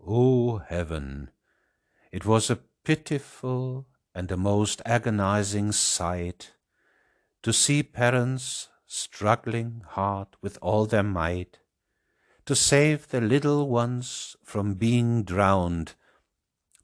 O 0.00 0.58
heaven! 0.58 1.30
It 2.10 2.24
was 2.24 2.50
a 2.50 2.60
pitiful 2.84 3.86
and 4.14 4.30
a 4.30 4.36
most 4.36 4.80
agonizing 4.84 5.72
sight 5.72 6.52
to 7.42 7.52
see 7.52 7.82
parents 7.82 8.68
struggling 8.86 9.82
hard 9.86 10.28
with 10.40 10.58
all 10.62 10.86
their 10.86 11.02
might 11.02 11.58
to 12.46 12.54
save 12.54 13.08
the 13.08 13.20
little 13.20 13.68
ones 13.68 14.36
from 14.42 14.74
being 14.74 15.24
drowned. 15.24 15.94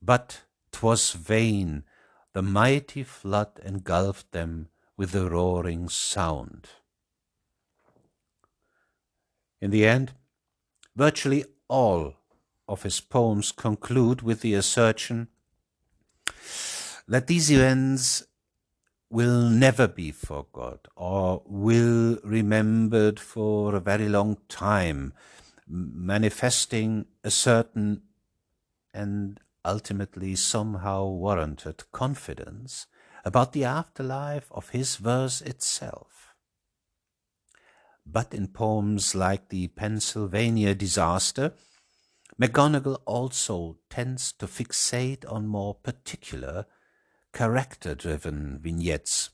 But 0.02 0.42
'twas 0.72 1.12
vain, 1.12 1.84
the 2.32 2.42
mighty 2.42 3.02
flood 3.02 3.60
engulfed 3.62 4.32
them 4.32 4.70
with 4.96 5.14
a 5.14 5.28
roaring 5.28 5.88
sound. 5.88 6.68
In 9.60 9.70
the 9.70 9.86
end, 9.86 10.12
virtually 10.96 11.44
all 11.68 12.14
of 12.66 12.82
his 12.82 13.00
poems 13.00 13.52
conclude 13.52 14.22
with 14.22 14.40
the 14.40 14.54
assertion 14.54 15.28
that 17.06 17.26
these 17.26 17.50
events 17.50 18.24
will 19.10 19.50
never 19.50 19.88
be 19.88 20.12
forgot 20.12 20.86
or 20.94 21.42
will 21.44 22.18
remembered 22.22 23.18
for 23.18 23.74
a 23.74 23.80
very 23.80 24.08
long 24.08 24.36
time 24.48 25.12
manifesting 25.66 27.06
a 27.24 27.30
certain 27.30 28.02
and 28.94 29.40
ultimately 29.64 30.36
somehow 30.36 31.06
warranted 31.06 31.82
confidence 31.92 32.86
about 33.24 33.52
the 33.52 33.64
afterlife 33.64 34.50
of 34.52 34.70
his 34.70 34.96
verse 34.96 35.40
itself. 35.42 36.19
But 38.12 38.34
in 38.34 38.48
poems 38.48 39.14
like 39.14 39.48
the 39.48 39.68
Pennsylvania 39.68 40.74
disaster, 40.74 41.52
McGonagall 42.40 43.00
also 43.04 43.78
tends 43.88 44.32
to 44.32 44.46
fixate 44.46 45.30
on 45.30 45.46
more 45.46 45.74
particular, 45.74 46.66
character 47.32 47.94
driven 47.94 48.58
vignettes. 48.60 49.30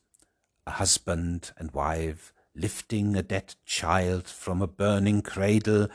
A 0.67 0.73
husband 0.73 1.53
and 1.57 1.71
wife 1.71 2.33
lifting 2.55 3.17
a 3.17 3.23
dead 3.23 3.55
child 3.65 4.27
from 4.27 4.61
a 4.61 4.67
burning 4.67 5.23
cradle 5.23 5.89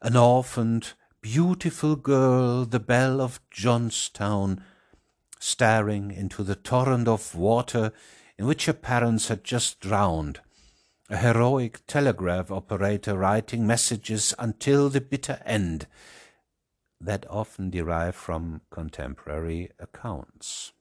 an 0.00 0.16
orphaned, 0.16 0.92
beautiful 1.20 1.96
girl, 1.96 2.64
the 2.64 2.80
belle 2.80 3.20
of 3.20 3.40
Johnstown, 3.50 4.62
staring 5.40 6.10
into 6.10 6.42
the 6.42 6.54
torrent 6.54 7.08
of 7.08 7.34
water 7.34 7.92
in 8.36 8.46
which 8.46 8.66
her 8.66 8.72
parents 8.72 9.28
had 9.28 9.42
just 9.42 9.80
drowned, 9.80 10.40
a 11.10 11.16
heroic 11.16 11.80
telegraph 11.86 12.50
operator 12.50 13.16
writing 13.16 13.66
messages 13.66 14.34
until 14.38 14.90
the 14.90 15.00
bitter 15.00 15.40
end 15.46 15.86
that 17.00 17.24
often 17.30 17.70
derive 17.70 18.14
from 18.14 18.60
contemporary 18.70 19.70
accounts. 19.78 20.72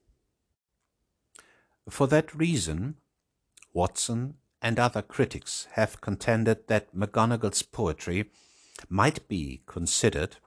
For 1.90 2.08
that 2.08 2.36
reason, 2.36 2.96
Watson 3.72 4.36
and 4.62 4.78
other 4.78 5.02
critics 5.02 5.68
have 5.74 6.02
contended 6.02 6.68
that 6.68 6.94
McGonagall's 6.94 7.62
poetry 7.62 8.30
might 8.90 9.28
be 9.30 9.62
considered 9.66 10.38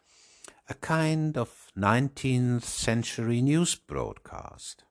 a 0.68 0.74
kind 0.74 1.38
of 1.38 1.72
19th 1.76 2.64
century 2.64 3.40
news 3.40 3.74
broadcast. 3.74 4.84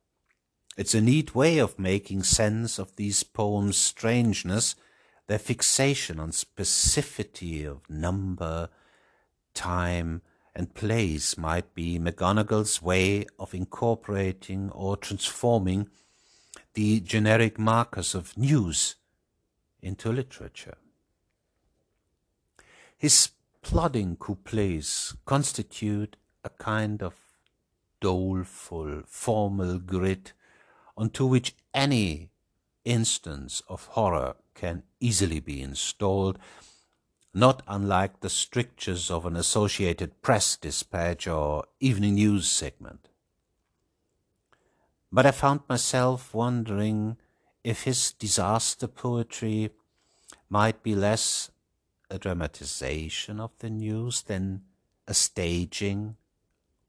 It's 0.80 0.96
a 0.96 1.02
neat 1.02 1.36
way 1.36 1.58
of 1.58 1.78
making 1.78 2.24
sense 2.24 2.80
of 2.80 2.96
these 2.96 3.22
poems' 3.24 3.76
strangeness, 3.76 4.78
their 5.28 5.38
fixation 5.38 6.22
on 6.22 6.32
specificity 6.32 7.70
of 7.70 7.82
number, 7.90 8.70
time, 9.54 10.22
and 10.56 10.74
place 10.74 11.38
might 11.38 11.76
be 11.76 12.00
McGonagall's 12.00 12.82
way 12.82 13.26
of 13.38 13.54
incorporating 13.54 14.70
or 14.70 14.96
transforming 14.96 15.90
the 16.76 17.02
generic 17.02 17.60
markers 17.60 18.16
of 18.16 18.38
news 18.38 18.96
into 19.82 20.14
literature. 20.14 20.78
His 22.98 23.32
plodding 23.62 24.16
couplets 24.16 25.14
constitute 25.26 26.16
a 26.46 26.50
kind 26.50 27.04
of 27.04 27.16
doleful, 28.00 29.02
formal 29.06 29.80
grid 29.80 30.32
onto 31.00 31.26
which 31.26 31.56
any 31.74 32.30
instance 32.84 33.64
of 33.70 33.86
horror 33.86 34.36
can 34.54 34.84
easily 35.00 35.40
be 35.40 35.62
installed, 35.62 36.38
not 37.34 37.64
unlike 37.70 38.20
the 38.20 38.30
strictures 38.30 39.10
of 39.10 39.26
an 39.26 39.38
Associated 39.38 40.22
Press 40.22 40.58
dispatch 40.58 41.26
or 41.26 41.64
evening 41.80 42.16
news 42.16 42.52
segment. 42.52 43.08
But 45.10 45.26
I 45.26 45.32
found 45.32 45.62
myself 45.70 46.34
wondering 46.34 47.16
if 47.64 47.84
his 47.84 48.12
disaster 48.12 48.88
poetry 48.88 49.70
might 50.50 50.84
be 50.84 50.96
less 50.96 51.50
a 52.10 52.20
dramatization 52.20 53.40
of 53.40 53.52
the 53.60 53.70
news 53.70 54.24
than 54.24 54.64
a 55.08 55.14
staging 55.14 56.18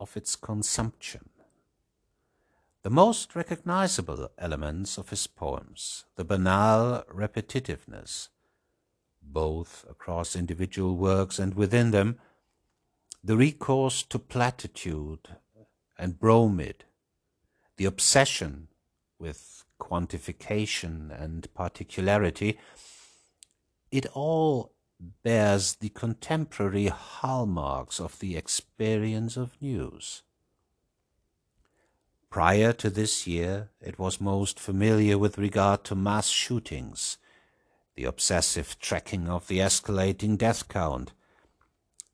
of 0.00 0.16
its 0.16 0.34
consumption. 0.34 1.28
The 2.82 2.90
most 2.90 3.36
recognizable 3.36 4.30
elements 4.38 4.96
of 4.96 5.10
his 5.10 5.26
poems, 5.26 6.06
the 6.16 6.24
banal 6.24 7.04
repetitiveness, 7.12 8.28
both 9.22 9.84
across 9.90 10.34
individual 10.34 10.96
works 10.96 11.38
and 11.38 11.54
within 11.54 11.90
them, 11.90 12.18
the 13.22 13.36
recourse 13.36 14.02
to 14.04 14.18
platitude 14.18 15.36
and 15.98 16.18
bromide, 16.18 16.84
the 17.76 17.84
obsession 17.84 18.68
with 19.18 19.66
quantification 19.78 21.10
and 21.10 21.52
particularity, 21.52 22.58
it 23.90 24.06
all 24.14 24.72
bears 25.22 25.74
the 25.76 25.90
contemporary 25.90 26.86
hallmarks 26.86 28.00
of 28.00 28.18
the 28.20 28.38
experience 28.38 29.36
of 29.36 29.60
news. 29.60 30.22
Prior 32.30 32.72
to 32.74 32.90
this 32.90 33.26
year, 33.26 33.70
it 33.80 33.98
was 33.98 34.20
most 34.20 34.60
familiar 34.60 35.18
with 35.18 35.36
regard 35.36 35.82
to 35.84 35.96
mass 35.96 36.28
shootings, 36.28 37.18
the 37.96 38.04
obsessive 38.04 38.78
tracking 38.78 39.28
of 39.28 39.48
the 39.48 39.58
escalating 39.58 40.38
death 40.38 40.68
count, 40.68 41.12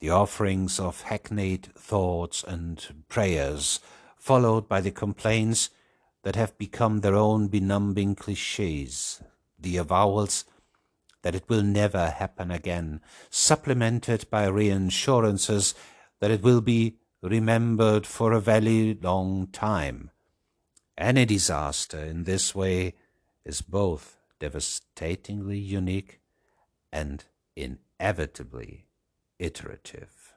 the 0.00 0.08
offerings 0.08 0.80
of 0.80 1.02
hackneyed 1.02 1.66
thoughts 1.74 2.42
and 2.42 3.04
prayers, 3.08 3.78
followed 4.16 4.66
by 4.66 4.80
the 4.80 4.90
complaints 4.90 5.68
that 6.22 6.34
have 6.34 6.56
become 6.56 7.00
their 7.00 7.14
own 7.14 7.48
benumbing 7.48 8.16
cliches, 8.16 9.22
the 9.58 9.76
avowals 9.76 10.46
that 11.20 11.34
it 11.34 11.44
will 11.46 11.62
never 11.62 12.08
happen 12.08 12.50
again, 12.50 13.02
supplemented 13.28 14.24
by 14.30 14.46
reassurances 14.46 15.74
that 16.20 16.30
it 16.30 16.42
will 16.42 16.62
be 16.62 16.96
remembered 17.22 18.06
for 18.06 18.32
a 18.32 18.40
very 18.40 18.98
long 19.00 19.48
time. 19.48 20.10
Any 20.98 21.24
disaster 21.24 21.98
in 21.98 22.24
this 22.24 22.54
way 22.54 22.94
is 23.44 23.60
both 23.60 24.16
devastatingly 24.38 25.58
unique 25.58 26.20
and 26.92 27.24
inevitably 27.54 28.86
iterative. 29.38 30.34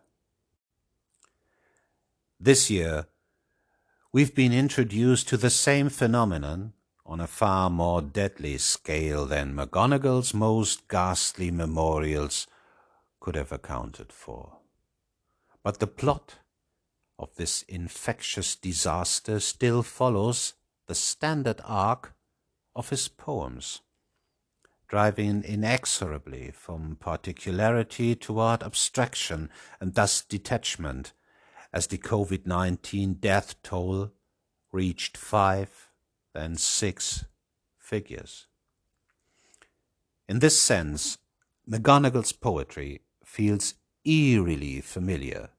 This 2.39 2.69
year, 2.69 3.07
we've 4.11 4.33
been 4.33 4.53
introduced 4.53 5.27
to 5.29 5.37
the 5.37 5.49
same 5.49 5.89
phenomenon 5.89 6.73
on 7.05 7.19
a 7.19 7.27
far 7.27 7.69
more 7.69 8.01
deadly 8.01 8.57
scale 8.57 9.25
than 9.25 9.55
McGonagall's 9.55 10.33
most 10.33 10.87
ghastly 10.87 11.51
memorials 11.51 12.47
could 13.19 13.35
have 13.35 13.51
accounted 13.51 14.13
for. 14.13 14.57
But 15.63 15.79
the 15.79 15.87
plot 15.87 16.35
of 17.19 17.35
this 17.35 17.63
infectious 17.63 18.55
disaster 18.55 19.39
still 19.41 19.83
follows 19.83 20.53
the 20.87 20.95
standard 20.95 21.59
arc 21.65 22.13
of 22.75 22.89
his 22.89 23.09
poems, 23.09 23.81
driving 24.87 25.43
inexorably 25.43 26.49
from 26.51 26.95
particularity 26.95 28.15
toward 28.15 28.63
abstraction 28.63 29.49
and 29.81 29.93
thus 29.95 30.21
detachment 30.21 31.11
as 31.73 31.87
the 31.87 31.97
COVID 31.97 32.47
19 32.47 33.15
death 33.15 33.61
toll 33.61 34.11
reached 34.71 35.17
five, 35.17 35.89
then 36.33 36.55
six 36.55 37.25
figures. 37.77 38.47
In 40.27 40.39
this 40.39 40.59
sense, 40.61 41.17
McGonagall's 41.69 42.31
poetry 42.31 43.01
feels 43.23 43.75
eerily 44.05 44.79
familiar 44.79 45.49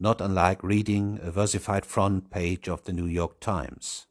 not 0.00 0.20
unlike 0.20 0.62
reading 0.62 1.18
a 1.22 1.30
versified 1.30 1.84
front 1.84 2.30
page 2.30 2.68
of 2.68 2.84
the 2.84 2.92
New 2.92 3.06
York 3.06 3.40
Times. 3.40 4.06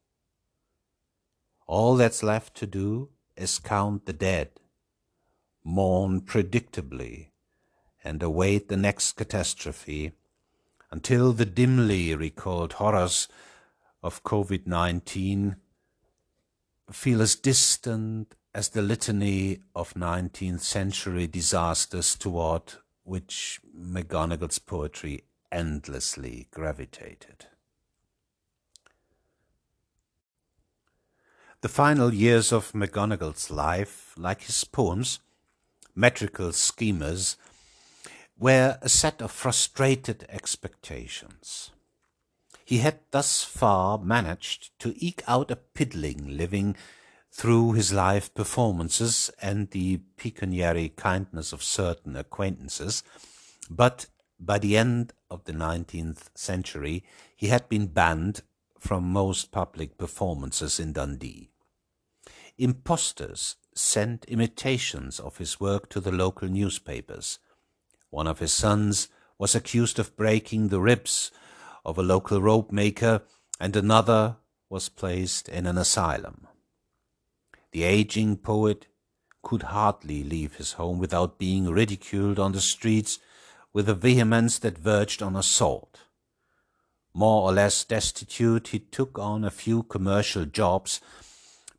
All 1.65 1.95
that's 1.95 2.23
left 2.23 2.55
to 2.55 2.67
do 2.67 3.09
is 3.35 3.59
count 3.59 4.05
the 4.05 4.13
dead, 4.13 4.49
mourn 5.63 6.21
predictably, 6.21 7.27
and 8.03 8.21
await 8.21 8.67
the 8.67 8.77
next 8.77 9.13
catastrophe 9.13 10.11
until 10.91 11.33
the 11.33 11.45
dimly 11.45 12.15
recalled 12.15 12.73
horrors 12.73 13.27
of 14.01 14.23
COVID 14.23 14.65
19 14.65 15.57
feel 16.91 17.21
as 17.21 17.35
distant 17.35 18.35
as 18.53 18.69
the 18.69 18.81
litany 18.81 19.59
of 19.75 19.93
19th 19.93 20.61
century 20.61 21.27
disasters 21.27 22.15
toward 22.15 22.73
which 23.03 23.59
McGonagall's 23.77 24.59
poetry 24.59 25.23
endlessly 25.51 26.47
gravitated. 26.51 27.45
The 31.61 31.69
final 31.69 32.13
years 32.13 32.51
of 32.51 32.71
McGonagall's 32.73 33.49
life, 33.49 34.13
like 34.17 34.43
his 34.43 34.63
poems, 34.63 35.19
metrical 35.95 36.49
schemas, 36.49 37.35
were 38.37 38.77
a 38.81 38.89
set 38.89 39.21
of 39.21 39.31
frustrated 39.31 40.25
expectations. 40.29 41.71
He 42.63 42.79
had 42.79 42.99
thus 43.11 43.43
far 43.43 43.97
managed 43.97 44.77
to 44.79 44.93
eke 45.03 45.23
out 45.27 45.49
a 45.49 45.55
piddling 45.55 46.37
living 46.37 46.75
through 47.31 47.73
his 47.73 47.93
live 47.93 48.33
performances 48.35 49.31
and 49.41 49.71
the 49.71 50.01
pecuniary 50.17 50.89
kindness 50.89 51.53
of 51.53 51.63
certain 51.63 52.15
acquaintances, 52.15 53.03
but 53.69 54.07
by 54.39 54.59
the 54.59 54.77
end 54.77 55.13
of 55.29 55.43
the 55.45 55.53
19th 55.53 56.29
century, 56.35 57.03
he 57.35 57.47
had 57.47 57.67
been 57.69 57.87
banned 57.87 58.41
from 58.79 59.03
most 59.03 59.51
public 59.51 59.97
performances 59.97 60.79
in 60.79 60.93
Dundee. 60.93 61.49
Impostors 62.57 63.55
sent 63.73 64.25
imitations 64.25 65.19
of 65.19 65.37
his 65.37 65.59
work 65.59 65.89
to 65.89 65.99
the 65.99 66.11
local 66.11 66.47
newspapers. 66.47 67.39
One 68.09 68.27
of 68.27 68.39
his 68.39 68.53
sons 68.53 69.09
was 69.37 69.53
accused 69.53 69.99
of 69.99 70.15
breaking 70.15 70.69
the 70.69 70.81
ribs 70.81 71.31
of 71.85 71.97
a 71.97 72.03
local 72.03 72.41
rope 72.41 72.71
maker, 72.71 73.21
and 73.59 73.75
another 73.75 74.37
was 74.69 74.89
placed 74.89 75.47
in 75.49 75.65
an 75.65 75.77
asylum. 75.77 76.47
The 77.71 77.83
aging 77.83 78.37
poet 78.37 78.87
could 79.43 79.63
hardly 79.63 80.23
leave 80.23 80.55
his 80.55 80.73
home 80.73 80.99
without 80.99 81.37
being 81.37 81.69
ridiculed 81.69 82.39
on 82.39 82.51
the 82.51 82.61
streets 82.61 83.19
with 83.73 83.89
a 83.89 83.95
vehemence 83.95 84.59
that 84.59 84.77
verged 84.77 85.21
on 85.21 85.35
assault. 85.35 86.01
More 87.13 87.49
or 87.49 87.53
less 87.53 87.83
destitute, 87.83 88.69
he 88.69 88.79
took 88.79 89.17
on 89.17 89.43
a 89.43 89.51
few 89.51 89.83
commercial 89.83 90.45
jobs, 90.45 91.01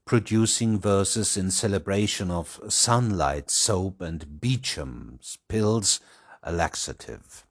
producing 0.05 0.79
verses 0.79 1.37
in 1.37 1.51
celebration 1.51 2.31
of 2.31 2.61
sunlight 2.69 3.51
soap 3.51 4.01
and 4.01 4.41
Beecham's 4.41 5.39
pills, 5.49 6.01
a 6.43 6.53
laxative. 6.53 7.45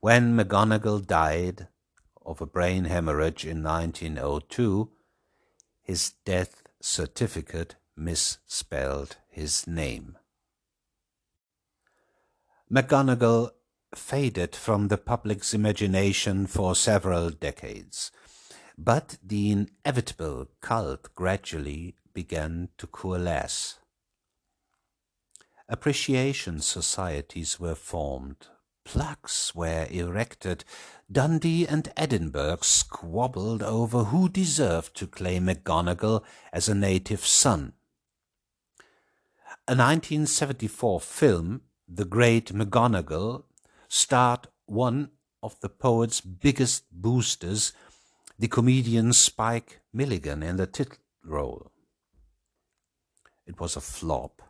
When 0.00 0.36
McGonagall 0.36 1.06
died 1.06 1.68
of 2.26 2.40
a 2.40 2.46
brain 2.46 2.84
hemorrhage 2.86 3.44
in 3.44 3.62
1902, 3.62 4.90
his 5.82 6.14
death 6.24 6.62
certificate 6.80 7.76
misspelled 7.96 9.16
his 9.28 9.66
name. 9.66 10.18
McGonagall 12.72 13.50
faded 13.94 14.56
from 14.56 14.88
the 14.88 14.96
public's 14.96 15.52
imagination 15.52 16.46
for 16.46 16.74
several 16.74 17.28
decades, 17.28 18.10
but 18.78 19.18
the 19.22 19.50
inevitable 19.50 20.48
cult 20.62 21.14
gradually 21.14 21.96
began 22.14 22.70
to 22.78 22.86
coalesce. 22.86 23.78
Appreciation 25.68 26.60
societies 26.60 27.60
were 27.60 27.74
formed, 27.74 28.46
plaques 28.84 29.54
were 29.54 29.86
erected, 29.90 30.64
Dundee 31.10 31.66
and 31.66 31.92
Edinburgh 31.94 32.60
squabbled 32.62 33.62
over 33.62 34.04
who 34.04 34.30
deserved 34.30 34.96
to 34.96 35.06
claim 35.06 35.44
McGonagall 35.46 36.24
as 36.54 36.70
a 36.70 36.74
native 36.74 37.26
son. 37.26 37.74
A 39.68 39.76
1974 39.76 41.00
film 41.02 41.60
the 41.94 42.04
great 42.04 42.52
McGonagall 42.52 43.44
starred 43.88 44.48
one 44.66 45.10
of 45.42 45.58
the 45.60 45.68
poet's 45.68 46.20
biggest 46.20 46.84
boosters, 46.90 47.72
the 48.38 48.48
comedian 48.48 49.12
Spike 49.12 49.80
Milligan, 49.92 50.42
in 50.42 50.56
the 50.56 50.66
title 50.66 50.96
role. 51.24 51.70
It 53.46 53.60
was 53.60 53.76
a 53.76 53.80
flop, 53.80 54.40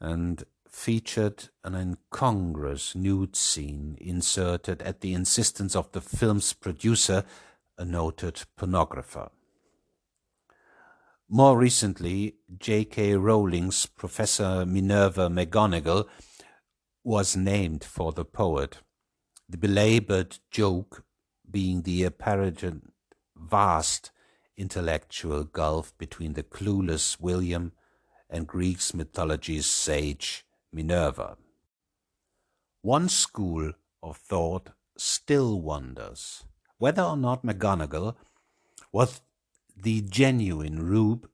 and 0.00 0.42
featured 0.68 1.48
an 1.62 1.74
incongruous 1.74 2.94
nude 2.94 3.36
scene 3.36 3.96
inserted 4.00 4.82
at 4.82 5.00
the 5.00 5.14
insistence 5.14 5.76
of 5.76 5.92
the 5.92 6.00
film's 6.00 6.52
producer, 6.52 7.24
a 7.78 7.84
noted 7.84 8.42
pornographer. 8.58 9.30
More 11.28 11.58
recently, 11.58 12.36
J.K. 12.58 13.14
Rowling's 13.14 13.86
Professor 13.86 14.64
Minerva 14.66 15.28
McGonagall 15.28 16.06
was 17.06 17.36
named 17.36 17.84
for 17.84 18.10
the 18.10 18.24
poet, 18.24 18.78
the 19.48 19.56
belabored 19.56 20.38
joke 20.50 21.04
being 21.48 21.82
the 21.82 22.02
apparent 22.02 22.64
vast 23.36 24.10
intellectual 24.56 25.44
gulf 25.44 25.96
between 25.98 26.32
the 26.32 26.42
clueless 26.42 27.20
William 27.20 27.70
and 28.28 28.48
Greek 28.48 28.80
mythology's 28.92 29.66
sage 29.66 30.44
Minerva. 30.72 31.36
One 32.82 33.08
school 33.08 33.74
of 34.02 34.16
thought 34.16 34.70
still 34.98 35.60
wonders 35.60 36.42
whether 36.78 37.02
or 37.02 37.16
not 37.16 37.44
McGonagall 37.44 38.16
was 38.90 39.20
the 39.76 40.00
genuine 40.00 40.84
Rube 40.84 41.30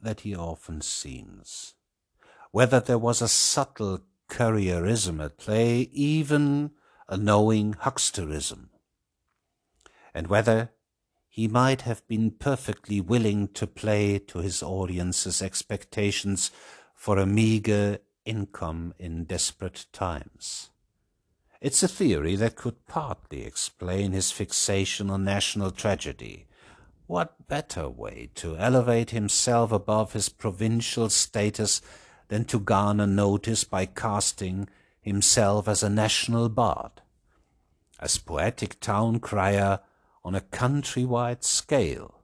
that 0.00 0.20
he 0.20 0.34
often 0.34 0.80
seems, 0.80 1.74
whether 2.50 2.80
there 2.80 2.98
was 2.98 3.20
a 3.20 3.28
subtle 3.28 4.00
courierism 4.32 5.20
at 5.20 5.36
play, 5.36 5.90
even 5.92 6.70
a 7.06 7.18
knowing 7.18 7.74
hucksterism, 7.74 8.70
and 10.14 10.26
whether 10.26 10.70
he 11.28 11.46
might 11.46 11.82
have 11.82 12.06
been 12.08 12.30
perfectly 12.30 13.00
willing 13.00 13.48
to 13.48 13.66
play 13.66 14.18
to 14.18 14.38
his 14.38 14.62
audience's 14.62 15.42
expectations 15.42 16.50
for 16.94 17.18
a 17.18 17.26
meagre 17.26 17.98
income 18.24 18.94
in 18.98 19.24
desperate 19.24 19.84
times. 19.92 20.70
It's 21.60 21.82
a 21.82 21.88
theory 21.88 22.34
that 22.36 22.56
could 22.56 22.86
partly 22.86 23.44
explain 23.44 24.12
his 24.12 24.30
fixation 24.30 25.10
on 25.10 25.24
national 25.24 25.72
tragedy, 25.72 26.46
what 27.06 27.48
better 27.48 27.86
way 27.88 28.30
to 28.36 28.56
elevate 28.56 29.10
himself 29.10 29.72
above 29.72 30.14
his 30.14 30.30
provincial 30.30 31.10
status 31.10 31.82
than 32.32 32.46
to 32.46 32.58
garner 32.58 33.06
notice 33.06 33.62
by 33.62 33.84
casting 33.84 34.66
himself 35.02 35.68
as 35.68 35.82
a 35.82 35.90
national 35.90 36.48
bard, 36.48 37.02
as 38.00 38.16
poetic 38.16 38.80
town 38.80 39.20
crier 39.20 39.80
on 40.24 40.34
a 40.34 40.40
countrywide 40.40 41.44
scale? 41.44 42.22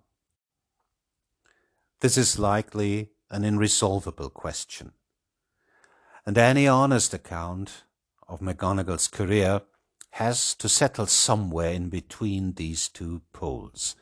This 2.00 2.16
is 2.16 2.38
likely 2.38 3.10
an 3.30 3.44
irresolvable 3.44 4.30
question, 4.30 4.92
and 6.24 6.38
any 6.38 6.66
honest 6.66 7.12
account 7.12 7.84
of 8.26 8.40
McGonagall's 8.40 9.08
career 9.08 9.60
has 10.12 10.54
to 10.54 10.70
settle 10.70 11.04
somewhere 11.04 11.72
in 11.72 11.90
between 11.90 12.54
these 12.54 12.88
two 12.88 13.20
poles. 13.34 13.94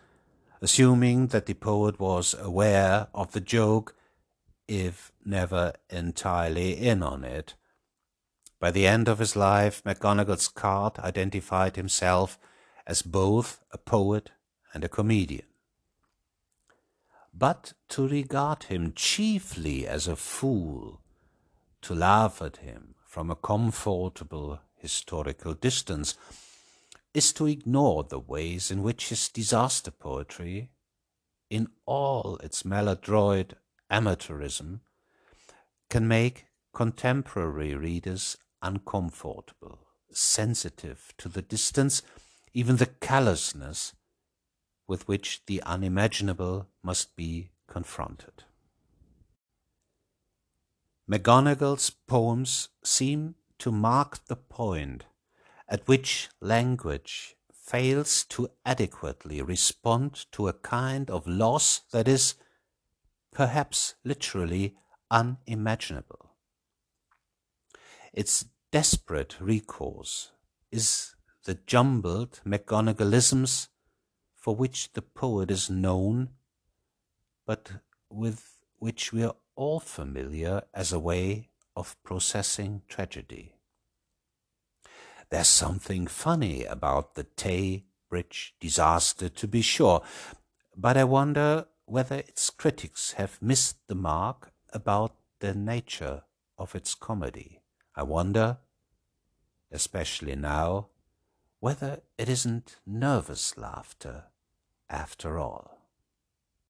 Assuming 0.62 1.26
that 1.28 1.46
the 1.46 1.54
poet 1.54 1.98
was 1.98 2.32
aware 2.38 3.08
of 3.12 3.32
the 3.32 3.40
joke, 3.40 3.96
if 4.68 5.12
never 5.24 5.72
entirely 5.90 6.72
in 6.72 7.02
on 7.02 7.24
it. 7.24 7.54
By 8.58 8.70
the 8.70 8.86
end 8.86 9.08
of 9.08 9.18
his 9.18 9.36
life, 9.36 9.82
McGonagall's 9.84 10.48
card 10.48 10.98
identified 10.98 11.76
himself 11.76 12.38
as 12.86 13.02
both 13.02 13.60
a 13.70 13.78
poet 13.78 14.30
and 14.72 14.84
a 14.84 14.88
comedian. 14.88 15.46
But 17.34 17.74
to 17.90 18.08
regard 18.08 18.64
him 18.64 18.92
chiefly 18.94 19.86
as 19.86 20.08
a 20.08 20.16
fool, 20.16 21.02
to 21.82 21.94
laugh 21.94 22.40
at 22.40 22.58
him 22.58 22.94
from 23.04 23.30
a 23.30 23.36
comfortable 23.36 24.60
historical 24.76 25.52
distance, 25.52 26.16
is 27.12 27.32
to 27.34 27.46
ignore 27.46 28.04
the 28.04 28.18
ways 28.18 28.70
in 28.70 28.82
which 28.82 29.10
his 29.10 29.28
disaster 29.28 29.90
poetry, 29.90 30.70
in 31.50 31.68
all 31.84 32.38
its 32.42 32.64
maladroit 32.64 33.54
amateurism, 33.90 34.80
can 35.88 36.06
make 36.08 36.46
contemporary 36.72 37.74
readers 37.74 38.36
uncomfortable, 38.62 39.86
sensitive 40.10 41.12
to 41.18 41.28
the 41.28 41.42
distance, 41.42 42.02
even 42.52 42.76
the 42.76 42.86
callousness 42.86 43.94
with 44.88 45.06
which 45.08 45.42
the 45.46 45.62
unimaginable 45.62 46.68
must 46.82 47.16
be 47.16 47.50
confronted. 47.66 48.44
McGonagall's 51.10 51.90
poems 51.90 52.68
seem 52.82 53.36
to 53.58 53.70
mark 53.70 54.24
the 54.26 54.36
point 54.36 55.04
at 55.68 55.86
which 55.88 56.28
language 56.40 57.36
fails 57.52 58.24
to 58.24 58.50
adequately 58.64 59.42
respond 59.42 60.26
to 60.32 60.48
a 60.48 60.52
kind 60.52 61.10
of 61.10 61.26
loss 61.26 61.80
that 61.92 62.06
is, 62.06 62.34
perhaps 63.36 63.96
literally, 64.02 64.74
unimaginable. 65.10 66.30
Its 68.14 68.46
desperate 68.72 69.36
recourse 69.38 70.32
is 70.72 71.14
the 71.44 71.58
jumbled 71.66 72.40
McGonagallisms 72.46 73.68
for 74.34 74.56
which 74.56 74.90
the 74.94 75.02
poet 75.02 75.50
is 75.50 75.68
known, 75.68 76.30
but 77.46 77.72
with 78.08 78.64
which 78.78 79.12
we 79.12 79.22
are 79.22 79.36
all 79.54 79.80
familiar 79.80 80.62
as 80.72 80.90
a 80.90 80.98
way 80.98 81.50
of 81.76 82.02
processing 82.02 82.80
tragedy. 82.88 83.52
There's 85.28 85.46
something 85.46 86.06
funny 86.06 86.64
about 86.64 87.16
the 87.16 87.24
Tay 87.24 87.84
Bridge 88.08 88.54
disaster, 88.60 89.28
to 89.28 89.46
be 89.46 89.60
sure, 89.60 90.00
but 90.74 90.96
I 90.96 91.04
wonder 91.04 91.66
whether 91.86 92.16
its 92.16 92.50
critics 92.50 93.12
have 93.12 93.40
missed 93.40 93.78
the 93.86 93.94
mark 93.94 94.52
about 94.72 95.14
the 95.38 95.54
nature 95.54 96.22
of 96.58 96.74
its 96.74 96.94
comedy. 96.94 97.60
I 97.94 98.02
wonder, 98.02 98.58
especially 99.70 100.36
now, 100.36 100.88
whether 101.60 102.02
it 102.18 102.28
isn't 102.28 102.76
nervous 102.84 103.56
laughter 103.56 104.24
after 104.90 105.38
all. 105.38 105.75